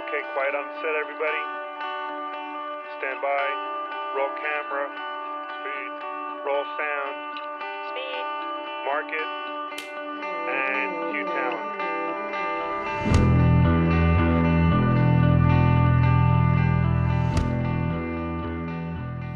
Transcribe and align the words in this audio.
Okay, 0.00 0.22
quiet 0.32 0.54
on 0.54 0.64
the 0.64 0.72
set, 0.80 0.94
everybody. 0.98 1.44
Stand 2.98 3.20
by. 3.20 3.44
Roll 4.16 4.32
camera. 4.40 4.88
Speed. 5.60 5.92
Roll 6.46 6.64
sound. 6.80 7.16
Speed. 7.90 8.24
Mark 8.86 9.12
it. 9.12 9.28
And 10.48 10.90
cue 11.12 11.26
talent. 11.26 11.70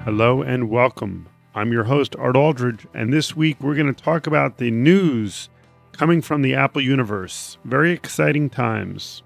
Hello 0.04 0.40
and 0.40 0.70
welcome. 0.70 1.28
I'm 1.54 1.72
your 1.72 1.84
host, 1.84 2.16
Art 2.16 2.36
Aldridge, 2.36 2.86
and 2.94 3.12
this 3.12 3.36
week 3.36 3.58
we're 3.60 3.74
going 3.74 3.94
to 3.94 4.02
talk 4.02 4.26
about 4.26 4.56
the 4.56 4.70
news 4.70 5.50
coming 5.92 6.22
from 6.22 6.40
the 6.40 6.54
Apple 6.54 6.80
universe. 6.80 7.58
Very 7.64 7.92
exciting 7.92 8.48
times. 8.48 9.22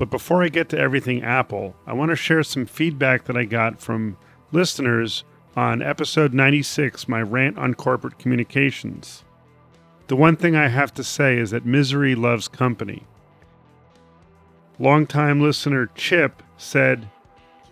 But 0.00 0.08
before 0.08 0.42
I 0.42 0.48
get 0.48 0.70
to 0.70 0.78
everything 0.78 1.22
Apple, 1.22 1.76
I 1.86 1.92
want 1.92 2.08
to 2.08 2.16
share 2.16 2.42
some 2.42 2.64
feedback 2.64 3.24
that 3.24 3.36
I 3.36 3.44
got 3.44 3.82
from 3.82 4.16
listeners 4.50 5.24
on 5.54 5.82
episode 5.82 6.32
96, 6.32 7.06
my 7.06 7.20
rant 7.20 7.58
on 7.58 7.74
corporate 7.74 8.18
communications. 8.18 9.24
The 10.06 10.16
one 10.16 10.36
thing 10.36 10.56
I 10.56 10.68
have 10.68 10.94
to 10.94 11.04
say 11.04 11.36
is 11.36 11.50
that 11.50 11.66
misery 11.66 12.14
loves 12.14 12.48
company. 12.48 13.02
Longtime 14.78 15.42
listener 15.42 15.90
Chip 15.94 16.42
said, 16.56 17.06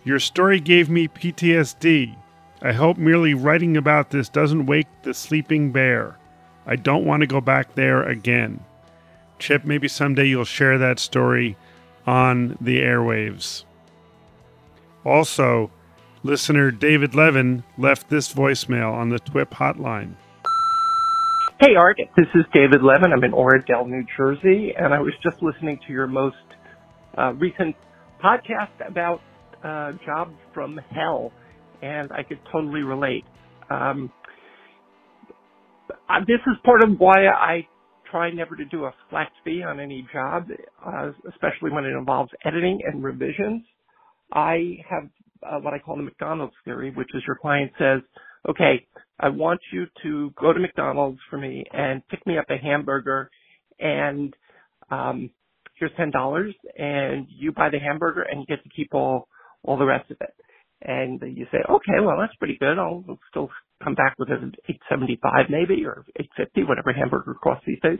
Your 0.03 0.19
story 0.19 0.59
gave 0.59 0.87
me 0.87 1.07
PTSD. 1.07 2.15
I 2.61 2.73
hope 2.73 2.99
merely 2.99 3.33
writing 3.33 3.75
about 3.75 4.11
this 4.11 4.29
doesn't 4.29 4.67
wake 4.67 4.85
the 5.01 5.15
sleeping 5.15 5.71
bear. 5.71 6.19
I 6.67 6.75
don't 6.75 7.05
want 7.05 7.21
to 7.21 7.27
go 7.27 7.41
back 7.41 7.73
there 7.73 8.03
again. 8.03 8.63
Chip, 9.39 9.65
maybe 9.65 9.87
someday 9.87 10.27
you'll 10.27 10.45
share 10.45 10.77
that 10.77 10.99
story 10.99 11.57
on 12.09 12.57
the 12.59 12.79
airwaves. 12.79 13.65
Also, 15.05 15.69
listener 16.23 16.71
David 16.71 17.13
Levin 17.13 17.63
left 17.77 18.09
this 18.09 18.33
voicemail 18.33 18.91
on 18.91 19.09
the 19.09 19.19
TWIP 19.19 19.51
hotline. 19.51 20.15
Hey, 21.59 21.75
Art. 21.77 21.97
This 22.17 22.25
is 22.33 22.45
David 22.51 22.81
Levin. 22.81 23.13
I'm 23.13 23.23
in 23.23 23.31
Oradell, 23.31 23.87
New 23.87 24.03
Jersey, 24.17 24.73
and 24.75 24.91
I 24.91 24.99
was 24.99 25.13
just 25.21 25.37
listening 25.43 25.77
to 25.85 25.93
your 25.93 26.07
most 26.07 26.35
uh, 27.15 27.33
recent 27.33 27.75
podcast 28.23 28.87
about 28.87 29.21
uh, 29.63 29.91
Jobs 30.03 30.33
from 30.51 30.79
Hell, 30.89 31.31
and 31.83 32.11
I 32.11 32.23
could 32.23 32.39
totally 32.51 32.81
relate. 32.81 33.25
Um, 33.69 34.11
uh, 35.91 36.21
this 36.21 36.39
is 36.47 36.57
part 36.65 36.81
of 36.81 36.97
why 36.97 37.27
I 37.27 37.67
try 38.11 38.31
never 38.31 38.55
to 38.55 38.65
do 38.65 38.85
a 38.85 38.93
flat 39.09 39.31
fee 39.43 39.63
on 39.63 39.79
any 39.79 40.07
job, 40.13 40.47
uh, 40.85 41.11
especially 41.29 41.71
when 41.71 41.85
it 41.85 41.95
involves 41.95 42.31
editing 42.45 42.79
and 42.85 43.03
revisions. 43.03 43.63
I 44.31 44.77
have 44.89 45.09
uh, 45.43 45.59
what 45.59 45.73
I 45.73 45.79
call 45.79 45.95
the 45.95 46.03
McDonald's 46.03 46.53
theory, 46.65 46.91
which 46.91 47.09
is 47.13 47.23
your 47.25 47.37
client 47.37 47.71
says, 47.77 48.01
okay, 48.47 48.85
I 49.19 49.29
want 49.29 49.59
you 49.71 49.85
to 50.03 50.31
go 50.39 50.53
to 50.53 50.59
McDonald's 50.59 51.19
for 51.29 51.37
me 51.37 51.65
and 51.71 52.05
pick 52.09 52.25
me 52.27 52.37
up 52.37 52.45
a 52.49 52.57
hamburger 52.57 53.29
and, 53.79 54.35
um, 54.91 55.29
here's 55.75 55.91
$10 55.91 56.53
and 56.77 57.27
you 57.29 57.51
buy 57.53 57.69
the 57.69 57.79
hamburger 57.79 58.23
and 58.23 58.41
you 58.41 58.45
get 58.45 58.63
to 58.63 58.69
keep 58.69 58.93
all, 58.93 59.27
all 59.63 59.77
the 59.77 59.85
rest 59.85 60.11
of 60.11 60.17
it. 60.21 60.33
And 60.81 61.21
you 61.21 61.45
say, 61.51 61.59
okay, 61.69 61.99
well, 62.01 62.17
that's 62.19 62.35
pretty 62.35 62.57
good. 62.59 62.79
I'll 62.79 63.03
still 63.29 63.49
come 63.83 63.95
back 63.95 64.15
with 64.19 64.29
an 64.29 64.53
875 64.67 65.47
maybe 65.49 65.85
or 65.85 66.05
850, 66.15 66.63
whatever 66.63 66.93
hamburger 66.93 67.35
costs 67.41 67.63
these 67.67 67.79
days. 67.81 67.99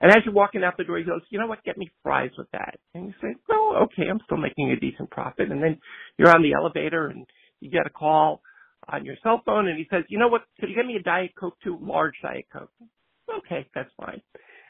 And 0.00 0.10
as 0.10 0.18
you're 0.24 0.34
walking 0.34 0.64
out 0.64 0.76
the 0.76 0.84
door, 0.84 0.98
he 0.98 1.04
goes, 1.04 1.22
you 1.30 1.38
know 1.38 1.46
what, 1.46 1.64
get 1.64 1.76
me 1.76 1.90
fries 2.02 2.30
with 2.38 2.50
that. 2.52 2.78
And 2.94 3.06
you 3.08 3.14
say, 3.20 3.34
well, 3.48 3.84
okay, 3.84 4.08
I'm 4.08 4.20
still 4.24 4.38
making 4.38 4.70
a 4.70 4.80
decent 4.80 5.10
profit. 5.10 5.50
And 5.50 5.62
then 5.62 5.78
you're 6.18 6.34
on 6.34 6.42
the 6.42 6.54
elevator 6.54 7.08
and 7.08 7.26
you 7.60 7.70
get 7.70 7.86
a 7.86 7.90
call 7.90 8.42
on 8.88 9.04
your 9.04 9.16
cell 9.22 9.42
phone 9.44 9.68
and 9.68 9.78
he 9.78 9.86
says, 9.90 10.04
you 10.08 10.18
know 10.18 10.28
what, 10.28 10.42
could 10.58 10.70
you 10.70 10.74
get 10.76 10.86
me 10.86 10.96
a 10.96 11.02
Diet 11.02 11.32
Coke 11.38 11.56
too? 11.62 11.78
Large 11.80 12.14
Diet 12.22 12.46
Coke. 12.52 12.70
Okay, 13.38 13.68
that's 13.74 13.90
fine. 13.96 14.22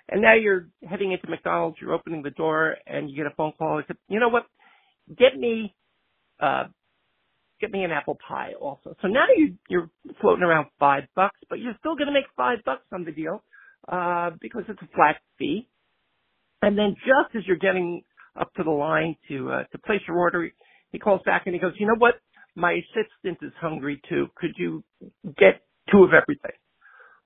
And 0.08 0.20
now 0.22 0.34
you're 0.34 0.68
heading 0.88 1.12
into 1.12 1.30
McDonald's, 1.30 1.78
you're 1.80 1.94
opening 1.94 2.22
the 2.22 2.30
door 2.30 2.76
and 2.86 3.08
you 3.08 3.16
get 3.16 3.26
a 3.26 3.34
phone 3.36 3.52
call. 3.56 3.78
He 3.78 3.84
said, 3.86 3.96
you 4.08 4.18
know 4.18 4.28
what, 4.28 4.46
get 5.16 5.38
me, 5.38 5.74
uh, 6.40 6.64
get 7.60 7.72
me 7.72 7.84
an 7.84 7.90
apple 7.90 8.18
pie 8.26 8.52
also. 8.60 8.96
So 9.02 9.08
now 9.08 9.26
you, 9.36 9.54
you're 9.68 9.90
floating 10.20 10.44
around 10.44 10.66
five 10.78 11.04
bucks, 11.14 11.38
but 11.48 11.58
you're 11.58 11.76
still 11.80 11.94
going 11.94 12.06
to 12.08 12.12
make 12.12 12.24
five 12.36 12.58
bucks 12.64 12.84
on 12.92 13.04
the 13.04 13.12
deal, 13.12 13.42
uh, 13.88 14.30
because 14.40 14.64
it's 14.68 14.80
a 14.82 14.88
flat 14.94 15.16
fee. 15.38 15.68
And 16.62 16.78
then 16.78 16.94
just 16.98 17.36
as 17.36 17.42
you're 17.46 17.56
getting 17.56 18.02
up 18.38 18.52
to 18.54 18.62
the 18.62 18.70
line 18.70 19.16
to, 19.28 19.50
uh, 19.50 19.64
to 19.72 19.78
place 19.78 20.00
your 20.08 20.18
order, 20.18 20.50
he 20.92 20.98
calls 20.98 21.20
back 21.24 21.42
and 21.46 21.54
he 21.54 21.60
goes, 21.60 21.72
you 21.78 21.86
know 21.86 21.96
what? 21.98 22.14
My 22.54 22.72
assistant 22.72 23.38
is 23.42 23.52
hungry 23.60 24.00
too. 24.08 24.26
Could 24.36 24.52
you 24.56 24.84
get 25.24 25.62
two 25.92 26.04
of 26.04 26.10
everything? 26.12 26.58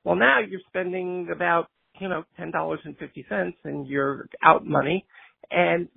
Well, 0.05 0.17
now 0.17 0.41
you're 0.47 0.61
spending 0.69 1.29
about, 1.35 1.69
you 2.01 2.09
know, 2.09 2.25
$10.50 2.39 3.53
and 3.65 3.87
you're 3.87 4.29
out 4.45 4.67
money 4.67 5.07
and 5.51 5.89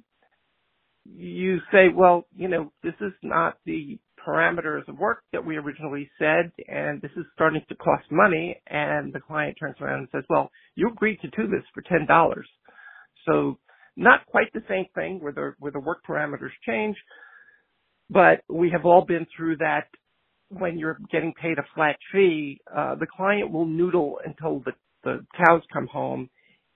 you 1.05 1.59
say, 1.71 1.87
well, 1.93 2.25
you 2.35 2.47
know, 2.47 2.71
this 2.83 2.93
is 3.01 3.13
not 3.23 3.57
the 3.65 3.99
parameters 4.27 4.87
of 4.87 4.97
work 4.99 5.23
that 5.31 5.45
we 5.45 5.57
originally 5.57 6.09
said, 6.19 6.51
and 6.67 7.01
this 7.01 7.11
is 7.17 7.25
starting 7.33 7.61
to 7.69 7.75
cost 7.75 8.05
money. 8.11 8.61
And 8.67 9.13
the 9.13 9.19
client 9.19 9.57
turns 9.59 9.77
around 9.81 9.99
and 9.99 10.07
says, 10.11 10.23
well, 10.29 10.51
you 10.75 10.89
agreed 10.89 11.19
to 11.21 11.29
do 11.29 11.47
this 11.47 11.63
for 11.73 11.81
$10. 11.83 12.07
So 13.27 13.57
not 13.95 14.25
quite 14.27 14.51
the 14.53 14.63
same 14.69 14.85
thing 14.95 15.19
where 15.21 15.33
the, 15.33 15.53
where 15.59 15.71
the 15.71 15.79
work 15.79 15.99
parameters 16.07 16.51
change, 16.65 16.95
but 18.09 18.41
we 18.49 18.69
have 18.71 18.85
all 18.85 19.05
been 19.05 19.25
through 19.35 19.57
that 19.57 19.87
when 20.49 20.77
you're 20.77 20.99
getting 21.11 21.33
paid 21.41 21.57
a 21.57 21.65
flat 21.75 21.97
fee, 22.11 22.61
uh, 22.75 22.95
the 22.95 23.07
client 23.07 23.51
will 23.51 23.65
noodle 23.65 24.19
until 24.25 24.59
the, 24.59 24.71
the 25.03 25.25
cows 25.37 25.61
come 25.73 25.87
home 25.87 26.29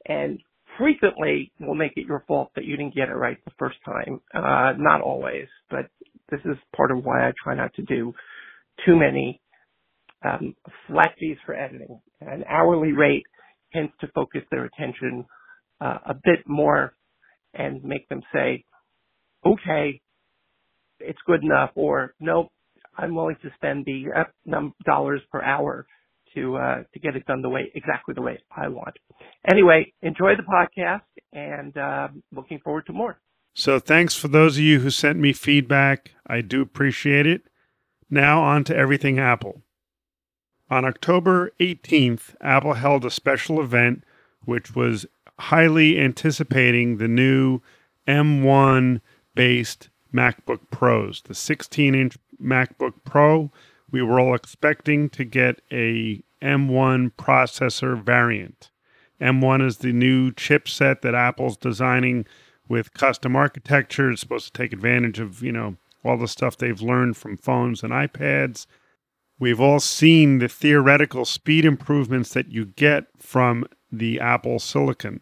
and 0.07 0.39
frequently 0.77 1.51
will 1.59 1.75
make 1.75 1.93
it 1.95 2.05
your 2.05 2.23
fault 2.27 2.51
that 2.55 2.65
you 2.65 2.75
didn't 2.75 2.95
get 2.95 3.09
it 3.09 3.13
right 3.13 3.37
the 3.45 3.51
first 3.57 3.77
time. 3.85 4.19
Uh, 4.33 4.73
not 4.77 5.01
always, 5.01 5.47
but 5.69 5.87
this 6.31 6.41
is 6.45 6.57
part 6.75 6.91
of 6.91 7.03
why 7.03 7.27
I 7.27 7.33
try 7.43 7.55
not 7.55 7.73
to 7.75 7.83
do 7.83 8.13
too 8.85 8.97
many 8.97 9.41
um, 10.23 10.55
flat 10.87 11.13
fees 11.19 11.37
for 11.45 11.53
editing. 11.53 11.99
An 12.21 12.43
hourly 12.49 12.91
rate 12.91 13.23
tends 13.73 13.91
to 14.01 14.07
focus 14.13 14.41
their 14.51 14.65
attention 14.65 15.25
uh, 15.79 15.97
a 16.05 16.13
bit 16.13 16.39
more 16.47 16.93
and 17.53 17.83
make 17.83 18.07
them 18.09 18.21
say, 18.33 18.63
okay, 19.45 20.01
it's 20.99 21.19
good 21.25 21.43
enough, 21.43 21.71
or 21.75 22.13
no, 22.19 22.49
I'm 22.97 23.15
willing 23.15 23.37
to 23.41 23.49
spend 23.55 23.85
the 23.85 24.05
uh, 24.15 24.59
dollars 24.85 25.21
per 25.31 25.41
hour 25.41 25.85
to 26.35 26.55
uh, 26.55 26.83
to 26.93 26.99
get 26.99 27.15
it 27.15 27.25
done 27.25 27.41
the 27.41 27.49
way 27.49 27.71
exactly 27.73 28.13
the 28.13 28.21
way 28.21 28.39
I 28.55 28.67
want. 28.67 28.95
Anyway, 29.49 29.93
enjoy 30.01 30.33
the 30.35 30.43
podcast 30.43 31.01
and 31.33 31.75
uh, 31.77 32.07
looking 32.31 32.59
forward 32.63 32.85
to 32.87 32.93
more. 32.93 33.19
So 33.53 33.79
thanks 33.79 34.15
for 34.15 34.27
those 34.27 34.57
of 34.57 34.63
you 34.63 34.79
who 34.79 34.89
sent 34.89 35.19
me 35.19 35.33
feedback. 35.33 36.11
I 36.25 36.41
do 36.41 36.61
appreciate 36.61 37.27
it. 37.27 37.43
Now 38.09 38.41
on 38.41 38.63
to 38.65 38.75
everything 38.75 39.19
Apple. 39.19 39.61
On 40.69 40.85
October 40.85 41.51
18th, 41.59 42.35
Apple 42.39 42.73
held 42.73 43.03
a 43.03 43.11
special 43.11 43.61
event 43.61 44.03
which 44.45 44.75
was 44.75 45.05
highly 45.37 45.99
anticipating 45.99 46.97
the 46.97 47.07
new 47.07 47.61
M1 48.07 49.01
based 49.35 49.89
MacBook 50.13 50.59
Pros, 50.71 51.21
the 51.21 51.35
16 51.35 51.95
inch 51.95 52.17
MacBook 52.41 52.93
Pro. 53.03 53.51
We 53.91 54.01
were 54.01 54.19
all 54.19 54.33
expecting 54.33 55.09
to 55.09 55.23
get 55.25 55.61
a 55.71 56.23
M1 56.41 57.11
processor 57.17 58.01
variant. 58.01 58.71
M1 59.19 59.65
is 59.65 59.77
the 59.77 59.93
new 59.93 60.31
chipset 60.31 61.01
that 61.01 61.13
Apple's 61.13 61.57
designing 61.57 62.25
with 62.71 62.93
custom 62.93 63.35
architecture. 63.35 64.09
It's 64.09 64.21
supposed 64.21 64.45
to 64.45 64.53
take 64.53 64.71
advantage 64.71 65.19
of, 65.19 65.43
you 65.43 65.51
know, 65.51 65.75
all 66.05 66.17
the 66.17 66.27
stuff 66.27 66.55
they've 66.55 66.81
learned 66.81 67.17
from 67.17 67.35
phones 67.35 67.83
and 67.83 67.91
iPads. 67.91 68.65
We've 69.37 69.59
all 69.59 69.81
seen 69.81 70.37
the 70.37 70.47
theoretical 70.47 71.25
speed 71.25 71.65
improvements 71.65 72.33
that 72.33 72.49
you 72.49 72.65
get 72.65 73.07
from 73.17 73.65
the 73.91 74.21
Apple 74.21 74.57
silicon. 74.57 75.19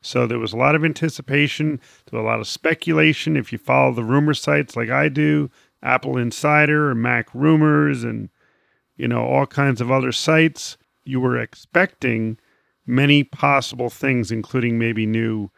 So 0.00 0.26
there 0.26 0.38
was 0.38 0.54
a 0.54 0.56
lot 0.56 0.74
of 0.74 0.84
anticipation, 0.84 1.80
there 2.10 2.18
was 2.18 2.24
a 2.24 2.30
lot 2.30 2.40
of 2.40 2.48
speculation. 2.48 3.36
If 3.36 3.52
you 3.52 3.58
follow 3.58 3.92
the 3.92 4.02
rumor 4.02 4.34
sites 4.34 4.74
like 4.74 4.88
I 4.88 5.10
do, 5.10 5.50
Apple 5.82 6.16
Insider 6.16 6.94
Mac 6.94 7.28
Rumors 7.34 8.04
and 8.04 8.30
you 8.96 9.06
know 9.06 9.22
all 9.22 9.46
kinds 9.46 9.82
of 9.82 9.90
other 9.90 10.12
sites, 10.12 10.78
you 11.04 11.20
were 11.20 11.38
expecting 11.38 12.38
many 12.86 13.22
possible 13.22 13.90
things, 13.90 14.30
including 14.30 14.78
maybe 14.78 15.04
new 15.04 15.50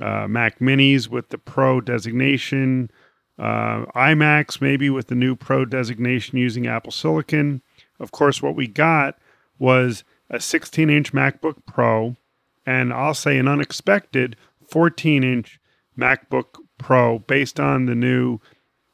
uh, 0.00 0.26
Mac 0.28 0.58
Minis 0.58 1.08
with 1.08 1.30
the 1.30 1.38
Pro 1.38 1.80
designation, 1.80 2.90
uh, 3.38 3.86
iMacs 3.94 4.60
maybe 4.60 4.90
with 4.90 5.08
the 5.08 5.14
new 5.14 5.36
Pro 5.36 5.64
designation 5.64 6.38
using 6.38 6.66
Apple 6.66 6.92
Silicon. 6.92 7.62
Of 7.98 8.12
course, 8.12 8.42
what 8.42 8.56
we 8.56 8.66
got 8.66 9.18
was 9.58 10.04
a 10.30 10.40
16 10.40 10.90
inch 10.90 11.12
MacBook 11.12 11.64
Pro, 11.66 12.16
and 12.64 12.92
I'll 12.92 13.14
say 13.14 13.38
an 13.38 13.48
unexpected 13.48 14.36
14 14.68 15.24
inch 15.24 15.60
MacBook 15.98 16.60
Pro 16.78 17.20
based 17.20 17.58
on 17.58 17.86
the 17.86 17.94
new 17.94 18.38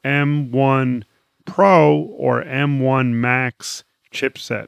M1 0.05 1.03
Pro 1.45 1.97
or 1.97 2.43
M1 2.43 3.11
Max 3.11 3.83
chipset. 4.11 4.67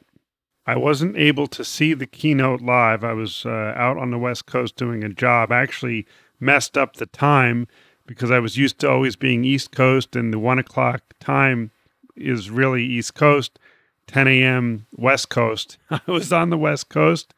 I 0.66 0.76
wasn't 0.76 1.16
able 1.16 1.46
to 1.48 1.64
see 1.64 1.94
the 1.94 2.06
keynote 2.06 2.60
live. 2.60 3.04
I 3.04 3.12
was 3.12 3.46
uh, 3.46 3.72
out 3.76 3.98
on 3.98 4.10
the 4.10 4.18
West 4.18 4.46
Coast 4.46 4.76
doing 4.76 5.04
a 5.04 5.08
job. 5.08 5.52
Actually 5.52 6.06
messed 6.40 6.76
up 6.76 6.96
the 6.96 7.06
time 7.06 7.66
because 8.06 8.30
I 8.30 8.38
was 8.38 8.56
used 8.56 8.78
to 8.80 8.90
always 8.90 9.16
being 9.16 9.44
East 9.44 9.72
Coast, 9.72 10.14
and 10.14 10.32
the 10.32 10.38
one 10.38 10.58
o'clock 10.58 11.02
time 11.18 11.70
is 12.14 12.50
really 12.50 12.84
East 12.84 13.14
Coast, 13.14 13.58
10 14.06 14.28
a.m. 14.28 14.86
West 14.96 15.28
Coast. 15.28 15.78
I 15.90 16.00
was 16.06 16.32
on 16.32 16.50
the 16.50 16.58
West 16.58 16.88
Coast. 16.88 17.34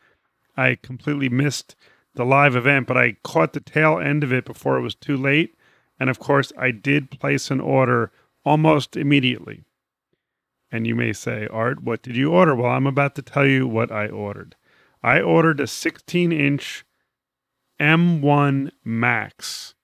I 0.57 0.77
completely 0.77 1.29
missed 1.29 1.75
the 2.15 2.25
live 2.25 2.57
event, 2.57 2.87
but 2.87 2.97
I 2.97 3.17
caught 3.23 3.53
the 3.53 3.61
tail 3.61 3.99
end 3.99 4.25
of 4.25 4.33
it 4.33 4.45
before 4.45 4.77
it 4.77 4.83
was 4.83 4.95
too 4.95 5.17
late. 5.17 5.55
And 6.01 6.11
of 6.11 6.19
course, 6.19 6.53
I 6.59 6.71
did 6.71 7.11
place 7.11 7.51
an 7.51 7.61
order 7.61 8.13
almost 8.45 8.97
immediately. 8.97 9.65
And 10.71 10.87
you 10.87 10.95
may 10.95 11.13
say, 11.13 11.47
Art, 11.51 11.83
what 11.83 12.03
did 12.03 12.17
you 12.17 12.33
order? 12.33 12.55
Well, 12.55 12.73
I'm 12.73 12.87
about 12.87 13.15
to 13.15 13.23
tell 13.23 13.47
you 13.47 13.67
what 13.67 13.91
I 13.91 14.09
ordered. 14.09 14.55
I 15.03 15.21
ordered 15.21 15.61
a 15.61 15.67
16 15.67 16.33
inch 16.33 16.85
M1 17.81 18.71
Max. 18.85 19.75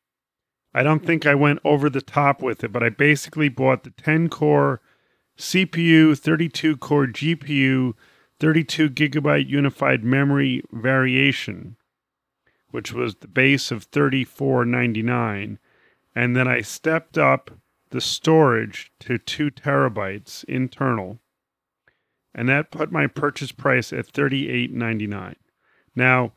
I 0.72 0.82
don't 0.82 1.06
think 1.06 1.24
I 1.24 1.34
went 1.34 1.60
over 1.64 1.88
the 1.88 2.02
top 2.02 2.42
with 2.42 2.64
it, 2.64 2.72
but 2.72 2.82
I 2.82 2.88
basically 2.88 3.48
bought 3.48 3.84
the 3.84 3.90
10 3.90 4.28
core 4.28 4.80
CPU, 5.38 6.18
32 6.18 6.76
core 6.76 7.06
GPU, 7.06 7.94
32 8.40 8.90
gigabyte 8.90 9.48
unified 9.48 10.02
memory 10.02 10.62
variation, 10.72 11.76
which 12.70 12.92
was 12.92 13.16
the 13.16 13.28
base 13.28 13.70
of 13.70 13.90
34.99, 13.90 15.58
and 16.14 16.36
then 16.36 16.48
I 16.48 16.60
stepped 16.60 17.16
up 17.16 17.52
the 17.90 18.00
storage 18.00 18.92
to 19.00 19.18
2 19.18 19.52
terabytes 19.52 20.42
internal, 20.44 21.20
and 22.34 22.48
that 22.48 22.72
put 22.72 22.90
my 22.90 23.06
purchase 23.06 23.52
price 23.52 23.92
at 23.92 24.12
38.99. 24.12 25.36
Now, 25.94 26.32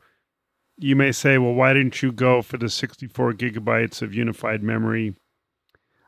you 0.78 0.94
may 0.94 1.12
say, 1.12 1.38
well, 1.38 1.54
why 1.54 1.72
didn't 1.72 2.02
you 2.02 2.12
go 2.12 2.40
for 2.40 2.56
the 2.56 2.68
64 2.68 3.34
gigabytes 3.34 4.00
of 4.00 4.14
unified 4.14 4.62
memory? 4.62 5.16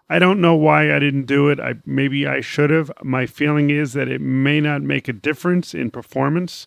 I 0.08 0.18
don't 0.18 0.40
know 0.40 0.54
why 0.54 0.94
I 0.94 0.98
didn't 0.98 1.26
do 1.26 1.48
it. 1.48 1.60
I 1.60 1.74
maybe 1.84 2.26
I 2.26 2.40
should 2.40 2.70
have. 2.70 2.90
My 3.02 3.26
feeling 3.26 3.70
is 3.70 3.92
that 3.92 4.08
it 4.08 4.20
may 4.20 4.60
not 4.60 4.82
make 4.82 5.06
a 5.06 5.12
difference 5.12 5.74
in 5.74 5.90
performance. 5.90 6.66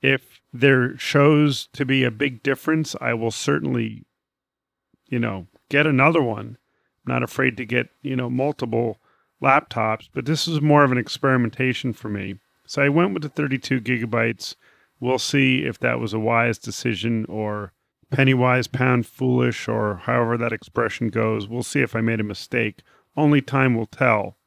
If 0.00 0.40
there 0.52 0.96
shows 0.98 1.68
to 1.74 1.84
be 1.84 2.04
a 2.04 2.10
big 2.10 2.42
difference, 2.42 2.94
I 3.00 3.14
will 3.14 3.30
certainly, 3.30 4.04
you 5.08 5.18
know, 5.18 5.46
get 5.68 5.86
another 5.86 6.22
one. 6.22 6.56
I'm 7.06 7.12
not 7.12 7.22
afraid 7.22 7.56
to 7.58 7.66
get, 7.66 7.88
you 8.02 8.16
know, 8.16 8.30
multiple 8.30 8.98
laptops, 9.42 10.08
but 10.12 10.24
this 10.24 10.48
is 10.48 10.60
more 10.60 10.84
of 10.84 10.92
an 10.92 10.98
experimentation 10.98 11.92
for 11.92 12.08
me. 12.08 12.36
So 12.66 12.82
I 12.82 12.88
went 12.88 13.12
with 13.12 13.22
the 13.22 13.28
32 13.28 13.80
gigabytes 13.80 14.56
We'll 15.04 15.18
see 15.18 15.66
if 15.66 15.78
that 15.80 16.00
was 16.00 16.14
a 16.14 16.18
wise 16.18 16.56
decision 16.56 17.26
or 17.28 17.74
penny 18.10 18.32
wise, 18.32 18.66
pound 18.66 19.06
foolish, 19.06 19.68
or 19.68 19.96
however 19.96 20.38
that 20.38 20.50
expression 20.50 21.10
goes. 21.10 21.46
We'll 21.46 21.62
see 21.62 21.80
if 21.80 21.94
I 21.94 22.00
made 22.00 22.20
a 22.20 22.24
mistake. 22.24 22.80
Only 23.14 23.42
time 23.42 23.74
will 23.74 23.84
tell. 23.84 24.38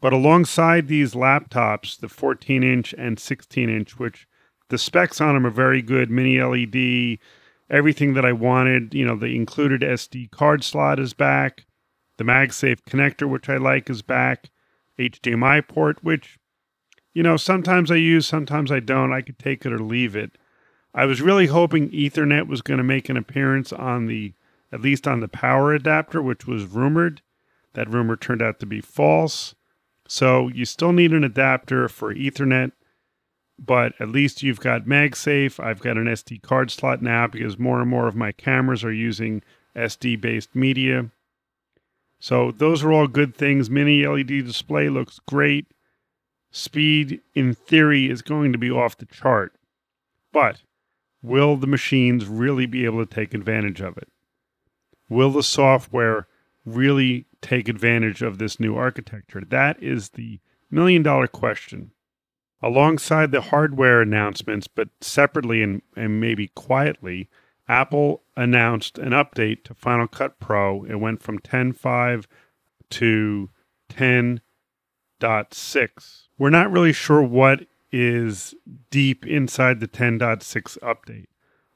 But 0.00 0.14
alongside 0.14 0.88
these 0.88 1.12
laptops, 1.12 2.00
the 2.00 2.08
14 2.08 2.62
inch 2.62 2.94
and 2.96 3.20
16 3.20 3.68
inch, 3.68 3.98
which 3.98 4.26
the 4.70 4.78
specs 4.78 5.20
on 5.20 5.34
them 5.34 5.46
are 5.46 5.50
very 5.50 5.82
good 5.82 6.10
mini 6.10 6.40
LED, 6.40 7.18
everything 7.68 8.14
that 8.14 8.24
I 8.24 8.32
wanted. 8.32 8.94
You 8.94 9.04
know, 9.04 9.16
the 9.16 9.36
included 9.36 9.82
SD 9.82 10.30
card 10.30 10.64
slot 10.64 10.98
is 10.98 11.12
back. 11.12 11.66
The 12.16 12.24
MagSafe 12.24 12.80
connector, 12.88 13.28
which 13.28 13.50
I 13.50 13.58
like, 13.58 13.90
is 13.90 14.00
back. 14.00 14.48
HDMI 14.98 15.68
port, 15.68 16.02
which 16.02 16.38
you 17.14 17.22
know, 17.22 17.36
sometimes 17.36 17.90
I 17.90 17.96
use, 17.96 18.26
sometimes 18.26 18.72
I 18.72 18.80
don't. 18.80 19.12
I 19.12 19.22
could 19.22 19.38
take 19.38 19.64
it 19.64 19.72
or 19.72 19.78
leave 19.78 20.16
it. 20.16 20.36
I 20.92 21.06
was 21.06 21.22
really 21.22 21.46
hoping 21.46 21.90
Ethernet 21.90 22.48
was 22.48 22.60
going 22.60 22.78
to 22.78 22.84
make 22.84 23.08
an 23.08 23.16
appearance 23.16 23.72
on 23.72 24.06
the, 24.06 24.34
at 24.72 24.80
least 24.80 25.06
on 25.06 25.20
the 25.20 25.28
power 25.28 25.72
adapter, 25.72 26.20
which 26.20 26.46
was 26.46 26.64
rumored. 26.64 27.22
That 27.74 27.90
rumor 27.90 28.16
turned 28.16 28.42
out 28.42 28.60
to 28.60 28.66
be 28.66 28.80
false. 28.80 29.54
So 30.08 30.48
you 30.48 30.64
still 30.64 30.92
need 30.92 31.12
an 31.12 31.24
adapter 31.24 31.88
for 31.88 32.14
Ethernet, 32.14 32.72
but 33.58 33.94
at 34.00 34.08
least 34.08 34.42
you've 34.42 34.60
got 34.60 34.84
MagSafe. 34.84 35.62
I've 35.62 35.80
got 35.80 35.96
an 35.96 36.06
SD 36.06 36.42
card 36.42 36.70
slot 36.70 37.00
now 37.00 37.26
because 37.26 37.58
more 37.58 37.80
and 37.80 37.88
more 37.88 38.06
of 38.06 38.16
my 38.16 38.32
cameras 38.32 38.84
are 38.84 38.92
using 38.92 39.42
SD 39.76 40.20
based 40.20 40.54
media. 40.54 41.10
So 42.20 42.50
those 42.50 42.82
are 42.82 42.92
all 42.92 43.06
good 43.06 43.34
things. 43.36 43.70
Mini 43.70 44.06
LED 44.06 44.46
display 44.46 44.88
looks 44.88 45.20
great 45.26 45.66
speed, 46.54 47.20
in 47.34 47.52
theory, 47.52 48.08
is 48.08 48.22
going 48.22 48.52
to 48.52 48.58
be 48.58 48.70
off 48.70 48.96
the 48.96 49.06
chart. 49.06 49.56
But 50.32 50.62
will 51.20 51.56
the 51.56 51.66
machines 51.66 52.26
really 52.26 52.66
be 52.66 52.84
able 52.84 53.04
to 53.04 53.12
take 53.12 53.34
advantage 53.34 53.80
of 53.80 53.98
it? 53.98 54.08
Will 55.08 55.30
the 55.30 55.42
software 55.42 56.28
really 56.64 57.26
take 57.42 57.68
advantage 57.68 58.22
of 58.22 58.38
this 58.38 58.60
new 58.60 58.76
architecture? 58.76 59.42
That 59.46 59.82
is 59.82 60.10
the 60.10 60.38
million 60.70 61.02
dollar 61.02 61.26
question. 61.26 61.90
Alongside 62.62 63.32
the 63.32 63.40
hardware 63.40 64.00
announcements, 64.00 64.68
but 64.68 64.90
separately 65.00 65.60
and, 65.60 65.82
and 65.96 66.20
maybe 66.20 66.46
quietly, 66.48 67.28
Apple 67.68 68.22
announced 68.36 68.96
an 68.96 69.10
update 69.10 69.64
to 69.64 69.74
Final 69.74 70.06
Cut 70.06 70.38
Pro. 70.38 70.84
It 70.84 71.00
went 71.00 71.20
from 71.20 71.40
10.5 71.40 72.26
to 72.90 73.50
10.6 73.90 76.23
we're 76.38 76.50
not 76.50 76.70
really 76.70 76.92
sure 76.92 77.22
what 77.22 77.66
is 77.92 78.54
deep 78.90 79.26
inside 79.26 79.80
the 79.80 79.88
10.6 79.88 80.78
update. 80.78 81.26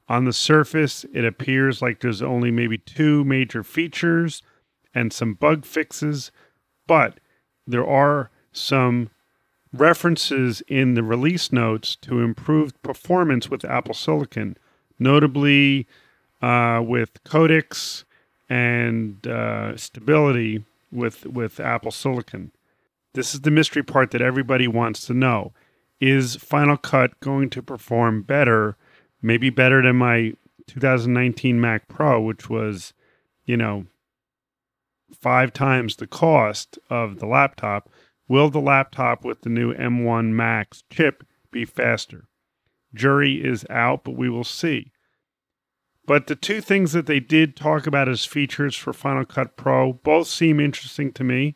On 0.09 0.25
the 0.25 0.33
surface, 0.33 1.05
it 1.13 1.23
appears 1.23 1.81
like 1.81 2.01
there's 2.01 2.21
only 2.21 2.51
maybe 2.51 2.77
two 2.77 3.23
major 3.23 3.63
features 3.63 4.41
and 4.93 5.13
some 5.13 5.35
bug 5.35 5.65
fixes, 5.65 6.31
but 6.87 7.19
there 7.67 7.87
are 7.87 8.31
some 8.51 9.11
references 9.71 10.61
in 10.67 10.95
the 10.95 11.03
release 11.03 11.51
notes 11.51 11.95
to 11.95 12.21
improved 12.21 12.81
performance 12.81 13.49
with 13.49 13.63
Apple 13.63 13.93
Silicon, 13.93 14.57
notably 14.97 15.87
uh, 16.41 16.81
with 16.83 17.23
codecs 17.23 18.03
and 18.49 19.25
uh, 19.27 19.77
stability 19.77 20.65
with 20.91 21.25
with 21.27 21.59
Apple 21.59 21.91
Silicon. 21.91 22.51
This 23.13 23.33
is 23.33 23.41
the 23.41 23.51
mystery 23.51 23.83
part 23.83 24.11
that 24.11 24.21
everybody 24.21 24.67
wants 24.67 25.05
to 25.07 25.13
know. 25.13 25.53
Is 25.99 26.35
Final 26.35 26.77
Cut 26.77 27.19
going 27.19 27.49
to 27.51 27.61
perform 27.61 28.23
better, 28.23 28.77
maybe 29.21 29.49
better 29.49 29.81
than 29.81 29.97
my 29.97 30.33
2019 30.67 31.59
Mac 31.59 31.87
Pro, 31.87 32.21
which 32.21 32.49
was, 32.49 32.93
you 33.45 33.57
know, 33.57 33.85
five 35.13 35.51
times 35.51 35.95
the 35.95 36.07
cost 36.07 36.77
of 36.89 37.19
the 37.19 37.25
laptop? 37.25 37.89
Will 38.27 38.49
the 38.49 38.61
laptop 38.61 39.25
with 39.25 39.41
the 39.41 39.49
new 39.49 39.73
M1 39.73 40.29
Max 40.29 40.83
chip 40.89 41.25
be 41.51 41.65
faster? 41.65 42.25
Jury 42.93 43.43
is 43.43 43.65
out, 43.69 44.03
but 44.03 44.15
we 44.15 44.29
will 44.29 44.43
see. 44.43 44.91
But 46.05 46.27
the 46.27 46.35
two 46.35 46.61
things 46.61 46.93
that 46.93 47.05
they 47.05 47.19
did 47.19 47.55
talk 47.55 47.85
about 47.85 48.09
as 48.09 48.25
features 48.25 48.75
for 48.75 48.93
Final 48.93 49.25
Cut 49.25 49.57
Pro 49.57 49.93
both 49.93 50.27
seem 50.27 50.59
interesting 50.59 51.11
to 51.13 51.23
me. 51.23 51.55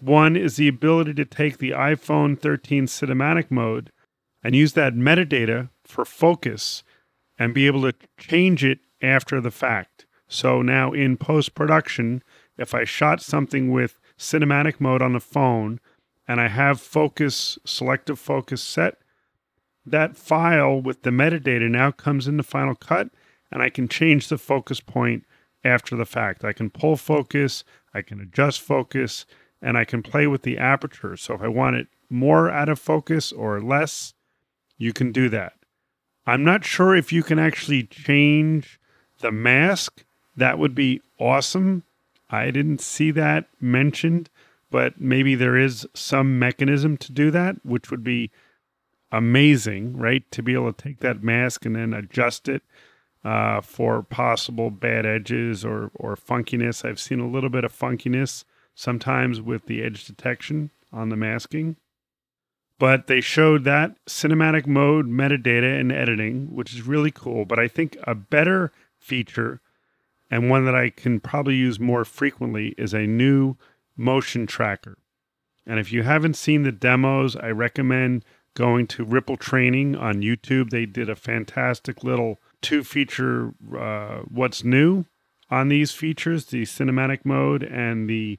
One 0.00 0.34
is 0.34 0.56
the 0.56 0.68
ability 0.68 1.14
to 1.14 1.24
take 1.26 1.58
the 1.58 1.70
iPhone 1.70 2.38
13 2.38 2.86
cinematic 2.86 3.50
mode 3.50 3.92
and 4.42 4.56
use 4.56 4.72
that 4.72 4.94
metadata 4.94 5.68
for 5.84 6.06
focus 6.06 6.82
and 7.38 7.52
be 7.52 7.66
able 7.66 7.82
to 7.82 7.94
change 8.18 8.64
it 8.64 8.80
after 9.02 9.40
the 9.40 9.50
fact. 9.50 10.06
So 10.26 10.62
now 10.62 10.92
in 10.92 11.18
post 11.18 11.54
production, 11.54 12.22
if 12.56 12.74
I 12.74 12.84
shot 12.84 13.20
something 13.20 13.70
with 13.70 14.00
cinematic 14.18 14.80
mode 14.80 15.02
on 15.02 15.12
the 15.12 15.20
phone 15.20 15.80
and 16.26 16.40
I 16.40 16.48
have 16.48 16.80
focus, 16.80 17.58
selective 17.64 18.18
focus 18.18 18.62
set, 18.62 18.98
that 19.84 20.16
file 20.16 20.80
with 20.80 21.02
the 21.02 21.10
metadata 21.10 21.68
now 21.68 21.90
comes 21.90 22.26
into 22.26 22.42
Final 22.42 22.74
Cut 22.74 23.10
and 23.50 23.62
I 23.62 23.68
can 23.68 23.88
change 23.88 24.28
the 24.28 24.38
focus 24.38 24.80
point 24.80 25.24
after 25.62 25.96
the 25.96 26.06
fact. 26.06 26.44
I 26.44 26.52
can 26.52 26.70
pull 26.70 26.96
focus, 26.96 27.64
I 27.92 28.00
can 28.00 28.20
adjust 28.20 28.60
focus, 28.60 29.26
and 29.62 29.78
I 29.78 29.84
can 29.84 30.02
play 30.02 30.26
with 30.26 30.42
the 30.42 30.58
aperture. 30.58 31.16
So 31.16 31.34
if 31.34 31.42
I 31.42 31.48
want 31.48 31.76
it 31.76 31.88
more 32.08 32.50
out 32.50 32.68
of 32.68 32.78
focus 32.78 33.32
or 33.32 33.60
less, 33.60 34.14
you 34.78 34.92
can 34.92 35.12
do 35.12 35.28
that. 35.28 35.54
I'm 36.26 36.44
not 36.44 36.64
sure 36.64 36.94
if 36.94 37.12
you 37.12 37.22
can 37.22 37.38
actually 37.38 37.84
change 37.84 38.80
the 39.20 39.32
mask. 39.32 40.04
That 40.36 40.58
would 40.58 40.74
be 40.74 41.00
awesome. 41.18 41.82
I 42.30 42.50
didn't 42.50 42.80
see 42.80 43.10
that 43.12 43.48
mentioned, 43.60 44.30
but 44.70 45.00
maybe 45.00 45.34
there 45.34 45.56
is 45.56 45.86
some 45.94 46.38
mechanism 46.38 46.96
to 46.98 47.12
do 47.12 47.30
that, 47.32 47.56
which 47.64 47.90
would 47.90 48.04
be 48.04 48.30
amazing, 49.12 49.96
right? 49.96 50.22
To 50.30 50.42
be 50.42 50.54
able 50.54 50.72
to 50.72 50.82
take 50.82 51.00
that 51.00 51.22
mask 51.22 51.66
and 51.66 51.74
then 51.76 51.92
adjust 51.92 52.48
it. 52.48 52.62
uh, 53.24 53.60
for 53.60 54.02
possible 54.02 54.70
bad 54.70 55.04
edges 55.04 55.64
or, 55.64 55.90
or 55.94 56.16
funkiness. 56.16 56.84
I've 56.84 57.00
seen 57.00 57.20
a 57.20 57.28
little 57.28 57.50
bit 57.50 57.64
of 57.64 57.72
funkiness 57.76 58.44
sometimes 58.80 59.42
with 59.42 59.66
the 59.66 59.82
edge 59.82 60.06
detection 60.06 60.70
on 60.90 61.10
the 61.10 61.16
masking. 61.16 61.76
But 62.78 63.08
they 63.08 63.20
showed 63.20 63.64
that 63.64 63.94
cinematic 64.06 64.66
mode 64.66 65.06
metadata 65.06 65.78
and 65.78 65.92
editing, 65.92 66.54
which 66.54 66.72
is 66.72 66.80
really 66.80 67.10
cool. 67.10 67.44
But 67.44 67.58
I 67.58 67.68
think 67.68 67.98
a 68.04 68.14
better 68.14 68.72
feature 68.98 69.60
and 70.30 70.48
one 70.48 70.64
that 70.64 70.74
I 70.74 70.88
can 70.88 71.20
probably 71.20 71.56
use 71.56 71.78
more 71.78 72.06
frequently 72.06 72.68
is 72.78 72.94
a 72.94 73.06
new 73.06 73.56
motion 73.98 74.46
tracker. 74.46 74.96
And 75.66 75.78
if 75.78 75.92
you 75.92 76.02
haven't 76.02 76.36
seen 76.36 76.62
the 76.62 76.72
demos, 76.72 77.36
I 77.36 77.50
recommend 77.50 78.24
going 78.54 78.86
to 78.88 79.04
Ripple 79.04 79.36
Training 79.36 79.94
on 79.94 80.22
YouTube. 80.22 80.70
They 80.70 80.86
did 80.86 81.10
a 81.10 81.16
fantastic 81.16 82.02
little 82.02 82.38
two 82.62 82.82
feature 82.82 83.52
uh, 83.78 84.20
what's 84.28 84.64
new 84.64 85.04
on 85.50 85.68
these 85.68 85.92
features 85.92 86.46
the 86.46 86.62
cinematic 86.62 87.24
mode 87.24 87.62
and 87.62 88.08
the 88.08 88.38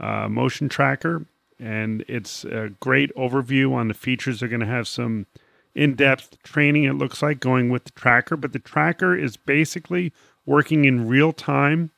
uh, 0.00 0.28
motion 0.28 0.68
tracker. 0.68 1.26
And 1.58 2.04
it's 2.08 2.44
a 2.44 2.70
great 2.80 3.14
overview 3.16 3.74
on 3.74 3.88
the 3.88 3.94
features. 3.94 4.40
They're 4.40 4.48
going 4.48 4.60
to 4.60 4.66
have 4.66 4.88
some 4.88 5.26
in 5.74 5.94
depth 5.94 6.42
training, 6.42 6.84
it 6.84 6.94
looks 6.94 7.22
like, 7.22 7.38
going 7.38 7.68
with 7.68 7.84
the 7.84 7.92
tracker. 7.92 8.36
But 8.36 8.52
the 8.52 8.58
tracker 8.58 9.16
is 9.16 9.36
basically 9.36 10.12
working 10.46 10.84
in 10.84 11.06
real 11.06 11.32
time 11.32 11.90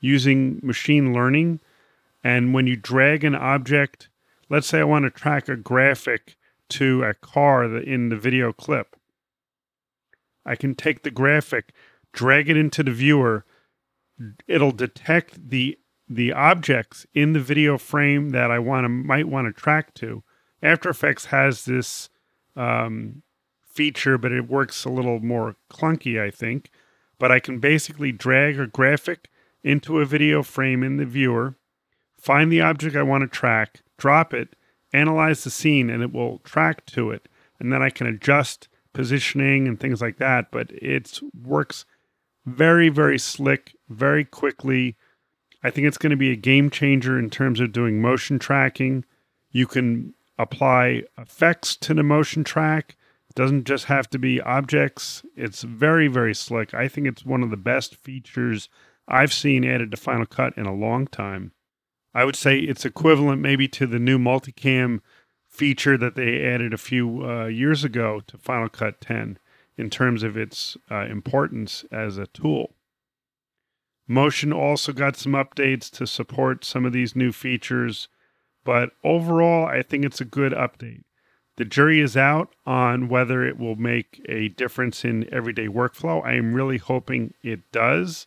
using 0.00 0.60
machine 0.62 1.12
learning. 1.12 1.60
And 2.22 2.54
when 2.54 2.66
you 2.66 2.76
drag 2.76 3.24
an 3.24 3.34
object, 3.34 4.08
let's 4.48 4.66
say 4.66 4.80
I 4.80 4.84
want 4.84 5.04
to 5.04 5.10
track 5.10 5.48
a 5.48 5.56
graphic 5.56 6.36
to 6.70 7.02
a 7.02 7.14
car 7.14 7.64
in 7.64 8.08
the 8.08 8.16
video 8.16 8.52
clip, 8.52 8.96
I 10.46 10.54
can 10.54 10.74
take 10.74 11.02
the 11.02 11.10
graphic, 11.10 11.72
drag 12.12 12.48
it 12.48 12.56
into 12.56 12.82
the 12.82 12.92
viewer. 12.92 13.44
It'll 14.46 14.72
detect 14.72 15.50
the 15.50 15.78
the 16.08 16.32
objects 16.32 17.06
in 17.14 17.32
the 17.32 17.40
video 17.40 17.78
frame 17.78 18.30
that 18.30 18.50
I 18.50 18.58
want 18.58 18.84
to 18.84 18.88
might 18.88 19.28
want 19.28 19.46
to 19.46 19.60
track 19.60 19.94
to. 19.94 20.22
After 20.62 20.88
Effects 20.88 21.26
has 21.26 21.64
this 21.64 22.08
um, 22.56 23.22
feature, 23.64 24.18
but 24.18 24.32
it 24.32 24.48
works 24.48 24.84
a 24.84 24.90
little 24.90 25.20
more 25.20 25.56
clunky, 25.70 26.20
I 26.20 26.30
think. 26.30 26.70
But 27.18 27.30
I 27.30 27.40
can 27.40 27.58
basically 27.58 28.12
drag 28.12 28.58
a 28.58 28.66
graphic 28.66 29.28
into 29.62 29.98
a 29.98 30.06
video 30.06 30.42
frame 30.42 30.82
in 30.82 30.96
the 30.96 31.04
viewer, 31.04 31.56
find 32.16 32.50
the 32.50 32.60
object 32.60 32.96
I 32.96 33.02
want 33.02 33.22
to 33.22 33.28
track, 33.28 33.82
drop 33.96 34.32
it, 34.32 34.56
analyze 34.92 35.44
the 35.44 35.50
scene, 35.50 35.90
and 35.90 36.02
it 36.02 36.12
will 36.12 36.38
track 36.38 36.86
to 36.86 37.10
it. 37.10 37.28
And 37.60 37.72
then 37.72 37.82
I 37.82 37.90
can 37.90 38.06
adjust 38.06 38.68
positioning 38.92 39.68
and 39.68 39.78
things 39.78 40.00
like 40.00 40.18
that. 40.18 40.50
But 40.50 40.70
it 40.70 41.20
works 41.44 41.84
very, 42.46 42.88
very 42.88 43.18
slick, 43.18 43.76
very 43.88 44.24
quickly. 44.24 44.96
I 45.68 45.70
think 45.70 45.86
it's 45.86 45.98
going 45.98 46.12
to 46.12 46.16
be 46.16 46.32
a 46.32 46.36
game 46.36 46.70
changer 46.70 47.18
in 47.18 47.28
terms 47.28 47.60
of 47.60 47.74
doing 47.74 48.00
motion 48.00 48.38
tracking. 48.38 49.04
You 49.50 49.66
can 49.66 50.14
apply 50.38 51.02
effects 51.18 51.76
to 51.76 51.92
the 51.92 52.02
motion 52.02 52.42
track. 52.42 52.96
It 53.28 53.34
doesn't 53.34 53.64
just 53.64 53.84
have 53.84 54.08
to 54.10 54.18
be 54.18 54.40
objects. 54.40 55.22
It's 55.36 55.60
very, 55.60 56.08
very 56.08 56.34
slick. 56.34 56.72
I 56.72 56.88
think 56.88 57.06
it's 57.06 57.26
one 57.26 57.42
of 57.42 57.50
the 57.50 57.58
best 57.58 57.94
features 57.94 58.70
I've 59.06 59.30
seen 59.30 59.62
added 59.62 59.90
to 59.90 59.98
Final 59.98 60.24
Cut 60.24 60.56
in 60.56 60.64
a 60.64 60.74
long 60.74 61.06
time. 61.06 61.52
I 62.14 62.24
would 62.24 62.36
say 62.36 62.60
it's 62.60 62.86
equivalent 62.86 63.42
maybe 63.42 63.68
to 63.68 63.86
the 63.86 63.98
new 63.98 64.18
multicam 64.18 65.02
feature 65.46 65.98
that 65.98 66.14
they 66.14 66.46
added 66.46 66.72
a 66.72 66.78
few 66.78 67.28
uh, 67.28 67.44
years 67.44 67.84
ago 67.84 68.22
to 68.28 68.38
Final 68.38 68.70
Cut 68.70 69.02
10 69.02 69.38
in 69.76 69.90
terms 69.90 70.22
of 70.22 70.34
its 70.34 70.78
uh, 70.90 71.04
importance 71.04 71.84
as 71.92 72.16
a 72.16 72.26
tool. 72.26 72.72
Motion 74.10 74.54
also 74.54 74.92
got 74.94 75.16
some 75.16 75.32
updates 75.32 75.90
to 75.90 76.06
support 76.06 76.64
some 76.64 76.86
of 76.86 76.94
these 76.94 77.14
new 77.14 77.30
features, 77.30 78.08
but 78.64 78.92
overall, 79.04 79.66
I 79.66 79.82
think 79.82 80.04
it's 80.04 80.20
a 80.20 80.24
good 80.24 80.52
update. 80.52 81.04
The 81.56 81.66
jury 81.66 82.00
is 82.00 82.16
out 82.16 82.54
on 82.64 83.08
whether 83.08 83.44
it 83.44 83.58
will 83.58 83.76
make 83.76 84.24
a 84.26 84.48
difference 84.48 85.04
in 85.04 85.32
everyday 85.32 85.66
workflow. 85.66 86.24
I 86.24 86.34
am 86.34 86.54
really 86.54 86.78
hoping 86.78 87.34
it 87.42 87.70
does. 87.70 88.26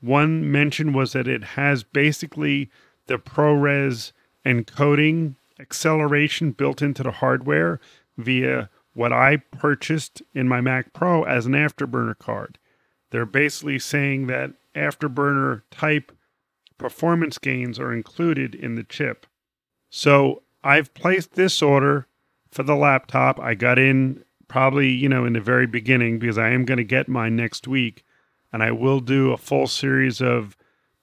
One 0.00 0.50
mention 0.50 0.92
was 0.92 1.12
that 1.12 1.28
it 1.28 1.44
has 1.44 1.82
basically 1.82 2.70
the 3.08 3.18
ProRes 3.18 4.12
encoding 4.46 5.34
acceleration 5.60 6.52
built 6.52 6.80
into 6.80 7.02
the 7.02 7.10
hardware 7.10 7.78
via 8.16 8.70
what 8.94 9.12
I 9.12 9.36
purchased 9.36 10.22
in 10.34 10.48
my 10.48 10.60
Mac 10.60 10.92
Pro 10.92 11.24
as 11.24 11.44
an 11.46 11.52
Afterburner 11.52 12.18
card. 12.18 12.58
They're 13.10 13.26
basically 13.26 13.78
saying 13.78 14.26
that 14.28 14.52
Afterburner 14.74 15.62
type 15.70 16.12
performance 16.78 17.38
gains 17.38 17.78
are 17.78 17.92
included 17.92 18.54
in 18.54 18.74
the 18.74 18.84
chip. 18.84 19.26
So 19.90 20.42
I've 20.64 20.94
placed 20.94 21.34
this 21.34 21.62
order 21.62 22.06
for 22.50 22.62
the 22.62 22.76
laptop. 22.76 23.38
I 23.40 23.54
got 23.54 23.78
in 23.78 24.24
probably, 24.48 24.88
you 24.88 25.08
know, 25.08 25.24
in 25.24 25.32
the 25.32 25.40
very 25.40 25.66
beginning 25.66 26.18
because 26.18 26.38
I 26.38 26.50
am 26.50 26.64
going 26.64 26.78
to 26.78 26.84
get 26.84 27.08
mine 27.08 27.36
next 27.36 27.68
week 27.68 28.04
and 28.52 28.62
I 28.62 28.70
will 28.70 29.00
do 29.00 29.32
a 29.32 29.38
full 29.38 29.66
series 29.66 30.20
of 30.20 30.56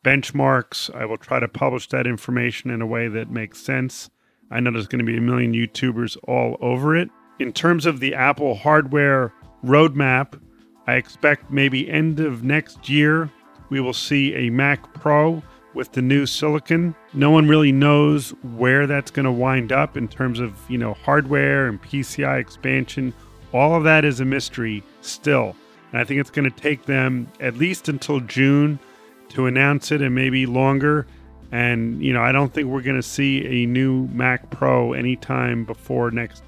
benchmarks. 0.03 0.93
I 0.95 1.05
will 1.05 1.17
try 1.17 1.39
to 1.39 1.47
publish 1.47 1.89
that 1.89 2.07
information 2.07 2.69
in 2.69 2.81
a 2.81 2.88
way 2.88 3.07
that 3.07 3.31
makes 3.31 3.59
sense 3.59 4.09
I 4.51 4.59
know 4.59 4.71
there's 4.71 4.88
going 4.88 5.05
to 5.05 5.05
be 5.05 5.17
a 5.17 5.21
million 5.21 5.53
YouTubers 5.53 6.17
all 6.23 6.57
over 6.59 6.95
it. 6.95 7.09
In 7.39 7.53
terms 7.53 7.85
of 7.85 7.99
the 7.99 8.15
Apple 8.15 8.55
hardware 8.55 9.33
roadmap, 9.63 10.39
I 10.88 10.95
expect 10.95 11.51
maybe 11.51 11.89
end 11.89 12.19
of 12.19 12.43
next 12.43 12.89
year 12.89 13.29
we 13.69 13.79
will 13.79 13.93
see 13.93 14.35
a 14.35 14.49
Mac 14.49 14.93
Pro 14.93 15.41
with 15.73 15.91
the 15.91 16.01
new 16.01 16.25
silicon. 16.25 16.95
No 17.13 17.29
one 17.29 17.47
really 17.47 17.71
knows 17.71 18.31
where 18.55 18.88
that's 18.88 19.11
going 19.11 19.25
to 19.25 19.31
wind 19.31 19.71
up 19.71 19.95
in 19.95 20.07
terms 20.07 20.39
of, 20.39 20.53
you 20.69 20.77
know, 20.77 20.93
hardware 20.93 21.67
and 21.67 21.81
PCI 21.81 22.39
expansion. 22.39 23.13
All 23.53 23.75
of 23.75 23.83
that 23.83 24.05
is 24.05 24.19
a 24.19 24.25
mystery 24.25 24.83
still. 25.01 25.55
And 25.91 26.01
I 26.01 26.03
think 26.03 26.19
it's 26.19 26.29
going 26.29 26.49
to 26.49 26.55
take 26.55 26.85
them 26.85 27.31
at 27.39 27.57
least 27.57 27.89
until 27.89 28.19
June 28.19 28.79
to 29.29 29.45
announce 29.45 29.91
it 29.91 30.01
and 30.01 30.13
maybe 30.13 30.45
longer. 30.45 31.07
And, 31.51 32.03
you 32.03 32.13
know, 32.13 32.21
I 32.21 32.31
don't 32.31 32.53
think 32.53 32.67
we're 32.67 32.81
going 32.81 32.95
to 32.95 33.03
see 33.03 33.63
a 33.63 33.65
new 33.65 34.07
Mac 34.07 34.49
Pro 34.49 34.93
anytime 34.93 35.65
before 35.65 36.11
next 36.11 36.43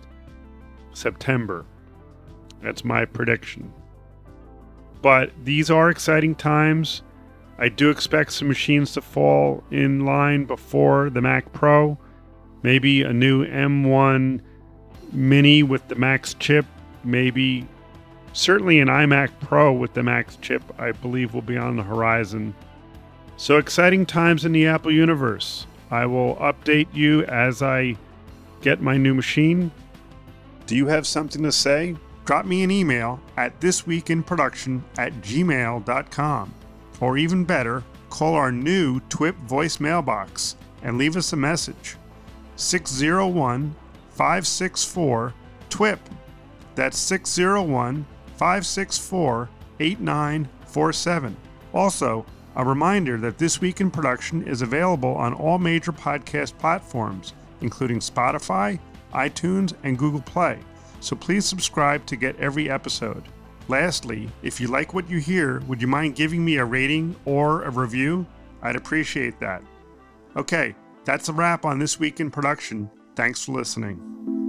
September. 0.93 1.65
That's 2.61 2.83
my 2.83 3.05
prediction. 3.05 3.73
But 5.01 5.31
these 5.43 5.71
are 5.71 5.89
exciting 5.89 6.35
times. 6.35 7.01
I 7.61 7.69
do 7.69 7.89
expect 7.89 8.33
some 8.33 8.49
machines 8.49 8.91
to 8.93 9.01
fall 9.01 9.63
in 9.71 10.03
line 10.03 10.43
before 10.43 11.09
the 11.09 11.21
Mac 11.21 11.53
Pro. 11.53 11.97
Maybe 12.63 13.03
a 13.03 13.13
new 13.13 13.45
M1 13.45 14.41
Mini 15.13 15.63
with 15.63 15.87
the 15.87 15.95
Max 15.95 16.33
chip. 16.33 16.65
Maybe, 17.05 17.65
certainly 18.33 18.79
an 18.79 18.89
iMac 18.89 19.29
Pro 19.39 19.71
with 19.71 19.93
the 19.93 20.03
Max 20.03 20.35
chip, 20.41 20.63
I 20.77 20.91
believe 20.91 21.33
will 21.33 21.41
be 21.41 21.57
on 21.57 21.77
the 21.77 21.83
horizon 21.83 22.53
so 23.41 23.57
exciting 23.57 24.05
times 24.05 24.45
in 24.45 24.51
the 24.51 24.67
Apple 24.67 24.91
universe. 24.91 25.65
I 25.89 26.05
will 26.05 26.35
update 26.35 26.93
you 26.93 27.23
as 27.23 27.63
I 27.63 27.97
get 28.61 28.81
my 28.81 28.97
new 28.97 29.15
machine. 29.15 29.71
Do 30.67 30.75
you 30.75 30.85
have 30.85 31.07
something 31.07 31.41
to 31.41 31.51
say? 31.51 31.95
Drop 32.25 32.45
me 32.45 32.61
an 32.61 32.69
email 32.69 33.19
at 33.37 33.59
thisweekinproduction 33.59 34.83
at 34.99 35.13
gmail.com. 35.21 36.53
Or 37.01 37.17
even 37.17 37.43
better, 37.43 37.84
call 38.10 38.36
our 38.36 38.51
new 38.51 39.01
TWIP 39.10 39.36
voice 39.36 39.81
mailbox 39.81 40.55
and 40.84 40.98
leave 40.98 41.17
us 41.17 41.34
a 41.34 41.38
message. 41.38 41.98
601 42.55 43.75
564 44.12 45.34
TWIP. 45.70 46.00
That's 46.75 46.98
601 46.98 48.05
564 48.38 49.50
8947. 49.79 51.38
Also, 51.74 52.25
a 52.55 52.65
reminder 52.65 53.17
that 53.17 53.38
This 53.38 53.62
Week 53.62 53.81
in 53.81 53.89
Production 53.89 54.48
is 54.48 54.62
available 54.62 55.15
on 55.15 55.34
all 55.34 55.58
major 55.58 55.91
podcast 55.91 56.58
platforms, 56.58 57.34
including 57.62 58.00
Spotify, 58.00 58.79
iTunes, 59.13 59.74
and 59.84 59.98
Google 59.98 60.22
Play, 60.22 60.60
so 61.00 61.15
please 61.15 61.46
subscribe 61.46 62.05
to 62.05 62.15
get 62.15 62.39
every 62.39 62.70
episode. 62.70 63.24
Lastly, 63.71 64.27
if 64.43 64.59
you 64.59 64.67
like 64.67 64.93
what 64.93 65.09
you 65.09 65.19
hear, 65.19 65.61
would 65.61 65.81
you 65.81 65.87
mind 65.87 66.17
giving 66.17 66.43
me 66.43 66.57
a 66.57 66.65
rating 66.65 67.15
or 67.23 67.63
a 67.63 67.69
review? 67.69 68.25
I'd 68.61 68.75
appreciate 68.75 69.39
that. 69.39 69.63
Okay, 70.35 70.75
that's 71.05 71.29
a 71.29 71.33
wrap 71.33 71.63
on 71.63 71.79
This 71.79 71.97
Week 71.97 72.19
in 72.19 72.29
Production. 72.29 72.91
Thanks 73.15 73.45
for 73.45 73.53
listening. 73.53 74.40